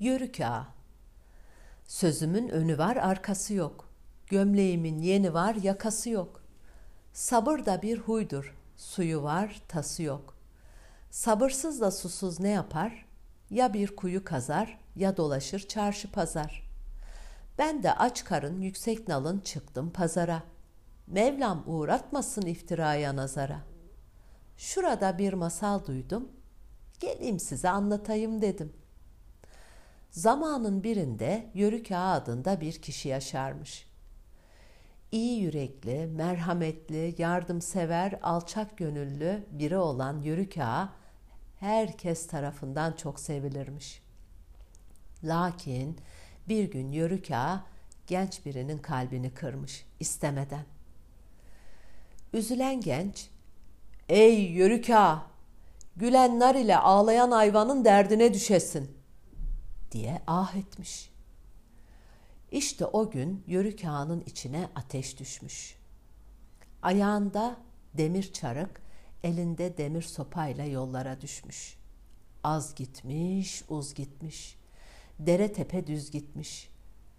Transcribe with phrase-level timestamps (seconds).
[0.00, 0.66] Yörük ağa.
[1.84, 3.88] Sözümün önü var arkası yok.
[4.26, 6.42] Gömleğimin yeni var yakası yok.
[7.12, 8.56] Sabır da bir huydur.
[8.76, 10.34] Suyu var tası yok.
[11.10, 13.06] Sabırsız da susuz ne yapar?
[13.50, 16.70] Ya bir kuyu kazar ya dolaşır çarşı pazar.
[17.58, 20.42] Ben de aç karın yüksek nalın çıktım pazara.
[21.06, 23.60] Mevlam uğratmasın iftiraya nazara.
[24.56, 26.28] Şurada bir masal duydum.
[27.00, 28.79] Geleyim size anlatayım dedim.
[30.10, 33.86] Zamanın birinde Yörük Ağa adında bir kişi yaşarmış.
[35.12, 40.92] İyi yürekli, merhametli, yardımsever, alçak gönüllü biri olan Yörük Ağa
[41.60, 44.02] herkes tarafından çok sevilirmiş.
[45.24, 45.98] Lakin
[46.48, 47.64] bir gün Yörük Ağa
[48.06, 50.64] genç birinin kalbini kırmış istemeden.
[52.32, 53.28] Üzülen genç,
[54.08, 55.22] ''Ey Yörük Ağa,
[55.96, 58.99] gülen nar ile ağlayan hayvanın derdine düşesin.''
[59.92, 61.10] Diye ah etmiş.
[62.50, 65.76] İşte o gün Yörük Ağa'nın içine ateş düşmüş.
[66.82, 67.56] Ayağında
[67.94, 68.82] demir çarık,
[69.24, 71.78] elinde demir sopayla yollara düşmüş.
[72.44, 74.56] Az gitmiş, uz gitmiş.
[75.18, 76.70] Dere tepe düz gitmiş.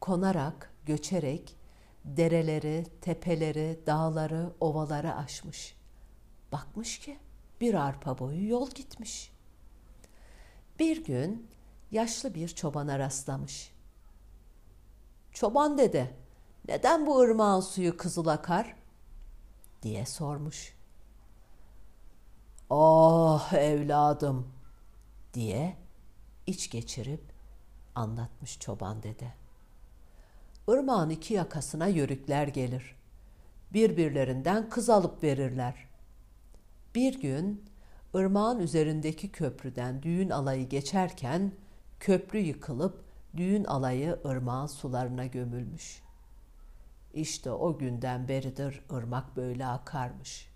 [0.00, 1.56] Konarak, göçerek
[2.04, 5.74] dereleri, tepeleri, dağları, ovaları aşmış.
[6.52, 7.18] Bakmış ki
[7.60, 9.32] bir arpa boyu yol gitmiş.
[10.78, 11.46] Bir gün
[11.92, 13.72] yaşlı bir çobana rastlamış.
[15.32, 16.16] Çoban dede,
[16.68, 18.76] neden bu ırmağın suyu kızıl akar?
[19.82, 20.74] diye sormuş.
[22.70, 24.52] Ah evladım
[25.34, 25.76] diye
[26.46, 27.22] iç geçirip
[27.94, 29.32] anlatmış çoban dede.
[30.68, 32.96] Irmağın iki yakasına yörükler gelir.
[33.72, 35.88] Birbirlerinden kız alıp verirler.
[36.94, 37.64] Bir gün
[38.14, 41.52] ırmağın üzerindeki köprüden düğün alayı geçerken
[42.02, 43.04] köprü yıkılıp
[43.36, 46.02] düğün alayı ırmağın sularına gömülmüş.
[47.14, 50.48] İşte o günden beridir ırmak böyle akarmış.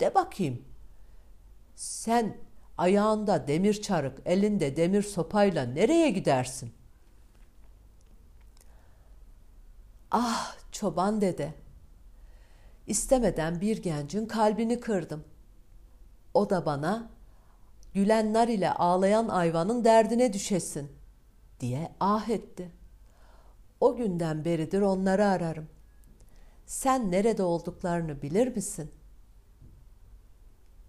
[0.00, 0.64] De bakayım,
[1.76, 2.36] sen
[2.78, 6.72] ayağında demir çarık, elinde demir sopayla nereye gidersin?
[10.10, 11.54] Ah çoban dede,
[12.86, 15.24] istemeden bir gencin kalbini kırdım.
[16.34, 17.10] O da bana
[17.94, 20.92] gülen nar ile ağlayan ayvanın derdine düşesin
[21.60, 22.70] diye ah etti.
[23.80, 25.68] O günden beridir onları ararım.
[26.66, 28.90] Sen nerede olduklarını bilir misin?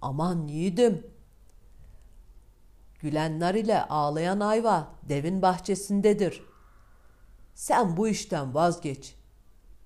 [0.02, 1.08] Aman yiğidim.
[3.00, 6.44] Gülen nar ile ağlayan ayva devin bahçesindedir.
[7.54, 9.16] Sen bu işten vazgeç.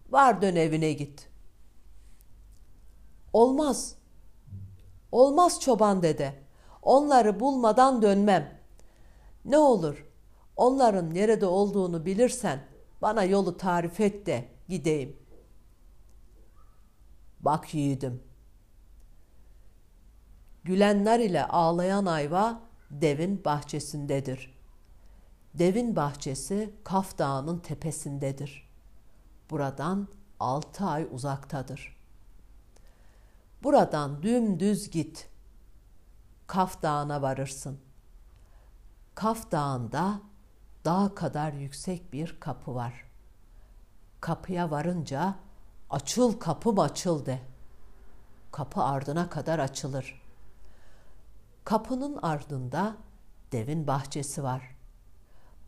[0.10, 1.30] Var dön evine git.
[3.34, 3.96] Olmaz.
[5.12, 6.45] Olmaz çoban dede.
[6.86, 8.60] Onları bulmadan dönmem.
[9.46, 10.06] Ne olur
[10.56, 12.60] onların nerede olduğunu bilirsen
[13.02, 15.20] bana yolu tarif et de gideyim.
[17.40, 18.24] Bak yiğidim.
[20.64, 24.56] Gülenler ile ağlayan ayva devin bahçesindedir.
[25.54, 28.70] Devin bahçesi Kaf Dağı'nın tepesindedir.
[29.50, 30.08] Buradan
[30.40, 31.98] altı ay uzaktadır.
[33.64, 35.35] Buradan dümdüz git.''
[36.56, 37.80] Kaf Dağı'na varırsın.
[39.16, 40.22] Kaf Dağı'nda
[40.86, 42.94] dağ kadar yüksek bir kapı var.
[44.22, 45.36] Kapıya varınca
[45.90, 47.40] açıl kapım açıl de.
[48.52, 50.22] Kapı ardına kadar açılır.
[51.64, 52.98] Kapının ardında
[53.52, 54.76] devin bahçesi var.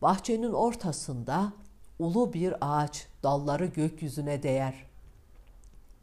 [0.01, 1.53] Bahçenin ortasında
[1.99, 4.85] ulu bir ağaç dalları gökyüzüne değer.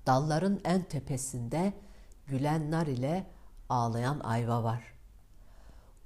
[0.07, 1.73] Dalların en tepesinde
[2.27, 3.35] gülen nar ile
[3.69, 4.95] ağlayan ayva var.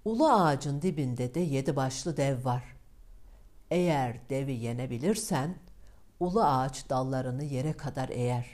[0.04, 2.76] Ulu ağacın dibinde de yedi başlı dev var.
[3.70, 5.58] Eğer devi yenebilirsen
[6.20, 8.46] ulu ağaç dallarını yere kadar eğer.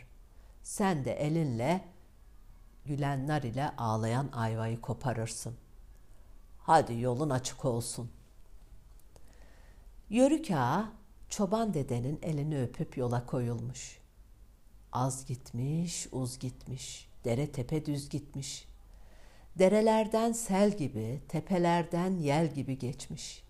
[0.63, 1.85] Sen de elinle
[2.85, 5.57] gülenler ile ağlayan ayvayı koparırsın.
[6.59, 8.11] Hadi yolun açık olsun.
[10.11, 10.93] Yörük ağa
[11.29, 13.99] çoban dedenin elini öpüp yola koyulmuş.
[14.93, 18.69] Az gitmiş, uz gitmiş, dere tepe düz gitmiş.
[19.59, 23.45] Derelerden sel gibi, tepelerden yel gibi geçmiş.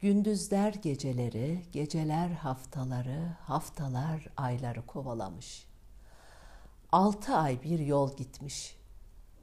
[0.00, 5.66] Gündüzler geceleri, geceler haftaları, haftalar ayları kovalamış.
[6.92, 8.76] Altı ay bir yol gitmiş.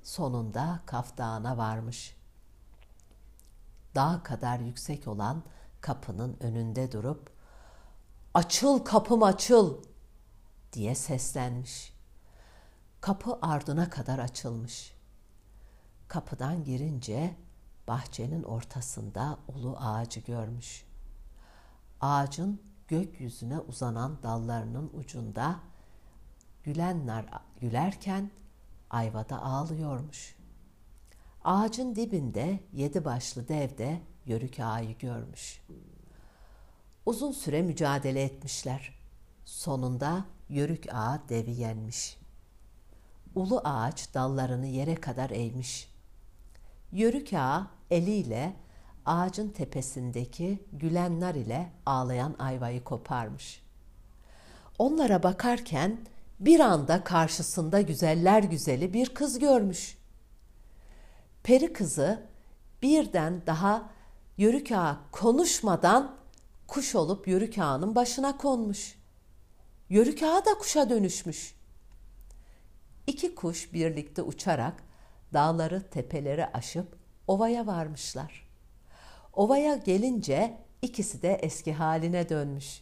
[0.04, 2.16] Sonunda Kaf Dağı'na varmış.
[3.96, 5.44] Dağ kadar yüksek olan
[5.82, 7.30] kapının önünde durup
[8.34, 9.84] "Açıl kapım açıl!"
[10.74, 11.94] diye seslenmiş.
[13.02, 14.97] Kapı ardına kadar açılmış.''
[16.08, 17.36] Kapıdan girince
[17.88, 20.86] bahçenin ortasında ulu ağacı görmüş.
[22.02, 25.60] Ağacın gökyüzüne uzanan dallarının ucunda
[26.64, 27.26] gülenler
[27.62, 28.32] gülerken
[28.90, 30.36] ayvada ağlıyormuş.
[31.44, 35.62] Ağacın dibinde yedi başlı dev de yörük ağayı görmüş.
[37.06, 39.00] Uzun süre mücadele etmişler.
[39.46, 42.18] Sonunda yörük ağa devi yenmiş.
[43.36, 45.97] Ulu ağaç dallarını yere kadar eğmiş.
[46.92, 48.54] Yörük ağa eliyle
[49.06, 53.64] ağacın tepesindeki gülenler ile ağlayan ayvayı koparmış.
[54.80, 55.98] Onlara bakarken
[56.40, 59.98] bir anda karşısında güzeller güzeli bir kız görmüş.
[61.44, 62.24] Peri kızı
[62.82, 63.90] birden daha
[64.38, 66.16] Yörük Ağa konuşmadan
[66.68, 68.96] kuş olup Yörük Ağa'nın başına konmuş.
[69.90, 71.56] Yörük Ağa da kuşa dönüşmüş.
[73.08, 74.87] İki kuş birlikte uçarak
[75.34, 76.98] dağları tepeleri aşıp
[77.28, 78.48] ovaya varmışlar.
[79.34, 82.82] Ovaya gelince ikisi de eski haline dönmüş.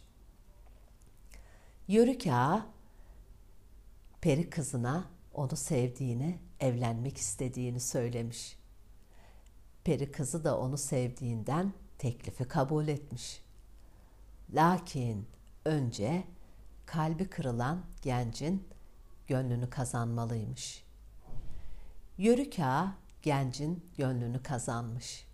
[1.88, 2.66] Yörük Ağa
[4.20, 5.04] peri kızına
[5.34, 8.58] onu sevdiğini, evlenmek istediğini söylemiş.
[9.84, 13.42] Peri kızı da onu sevdiğinden teklifi kabul etmiş.
[14.54, 15.26] Lakin
[15.64, 16.24] önce
[16.86, 18.68] kalbi kırılan gencin
[19.26, 20.85] gönlünü kazanmalıymış.
[22.18, 25.26] Yörük ağa gencin gönlünü kazanmış.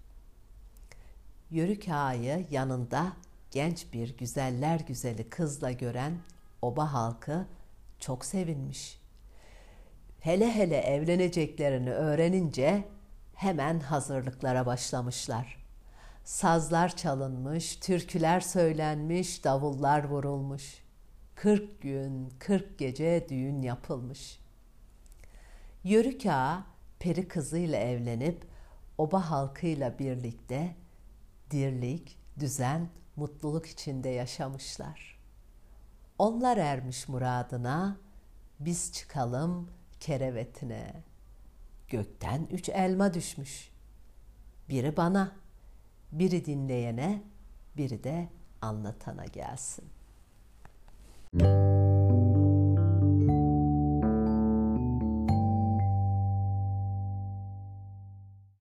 [1.50, 3.12] Yörük ağayı yanında
[3.50, 6.18] genç bir güzeller güzeli kızla gören
[6.62, 7.46] oba halkı
[7.98, 9.00] çok sevinmiş.
[10.20, 12.88] Hele hele evleneceklerini öğrenince
[13.34, 15.66] hemen hazırlıklara başlamışlar.
[16.24, 20.82] Sazlar çalınmış, türküler söylenmiş, davullar vurulmuş.
[21.34, 24.38] Kırk gün, kırk gece düğün yapılmış.
[25.84, 26.71] Yörük ağa
[27.02, 28.46] peri kızıyla evlenip
[28.98, 30.74] oba halkıyla birlikte
[31.50, 35.18] dirlik, düzen, mutluluk içinde yaşamışlar.
[36.18, 37.96] Onlar ermiş muradına,
[38.60, 39.70] biz çıkalım
[40.00, 41.02] kerevetine.
[41.88, 43.70] Gökten üç elma düşmüş.
[44.68, 45.32] Biri bana,
[46.12, 47.22] biri dinleyene,
[47.76, 48.28] biri de
[48.60, 49.84] anlatana gelsin.
[51.32, 51.71] Müzik